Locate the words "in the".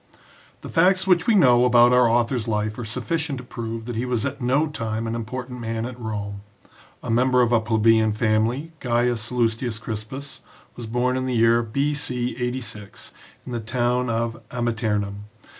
11.17-11.35, 13.45-13.59